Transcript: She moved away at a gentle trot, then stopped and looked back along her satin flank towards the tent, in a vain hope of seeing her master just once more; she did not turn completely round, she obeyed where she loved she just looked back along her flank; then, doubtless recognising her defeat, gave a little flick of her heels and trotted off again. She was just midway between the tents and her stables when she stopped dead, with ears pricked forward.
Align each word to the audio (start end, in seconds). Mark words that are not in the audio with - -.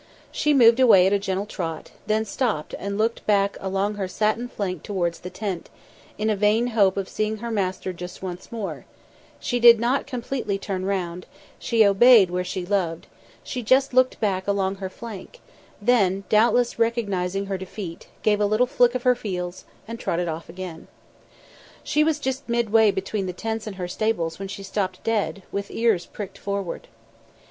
She 0.31 0.51
moved 0.51 0.79
away 0.79 1.05
at 1.05 1.13
a 1.13 1.19
gentle 1.19 1.45
trot, 1.45 1.91
then 2.07 2.25
stopped 2.25 2.73
and 2.79 2.97
looked 2.97 3.23
back 3.27 3.55
along 3.59 3.93
her 3.93 4.07
satin 4.07 4.47
flank 4.47 4.81
towards 4.81 5.19
the 5.19 5.29
tent, 5.29 5.69
in 6.17 6.27
a 6.31 6.35
vain 6.35 6.69
hope 6.73 6.97
of 6.97 7.07
seeing 7.07 7.37
her 7.37 7.51
master 7.51 7.93
just 7.93 8.19
once 8.23 8.51
more; 8.51 8.85
she 9.39 9.59
did 9.59 9.79
not 9.79 10.07
turn 10.07 10.19
completely 10.21 10.59
round, 10.67 11.27
she 11.59 11.85
obeyed 11.85 12.31
where 12.31 12.43
she 12.43 12.65
loved 12.65 13.05
she 13.43 13.61
just 13.61 13.93
looked 13.93 14.19
back 14.19 14.47
along 14.47 14.77
her 14.77 14.89
flank; 14.89 15.39
then, 15.79 16.23
doubtless 16.29 16.79
recognising 16.79 17.45
her 17.45 17.55
defeat, 17.59 18.07
gave 18.23 18.41
a 18.41 18.47
little 18.47 18.65
flick 18.65 18.95
of 18.95 19.03
her 19.03 19.13
heels 19.13 19.65
and 19.87 19.99
trotted 19.99 20.27
off 20.27 20.49
again. 20.49 20.87
She 21.83 22.03
was 22.03 22.17
just 22.17 22.49
midway 22.49 22.89
between 22.89 23.27
the 23.27 23.33
tents 23.33 23.67
and 23.67 23.75
her 23.75 23.87
stables 23.87 24.39
when 24.39 24.47
she 24.47 24.63
stopped 24.63 25.03
dead, 25.03 25.43
with 25.51 25.69
ears 25.69 26.07
pricked 26.07 26.39
forward. 26.39 26.87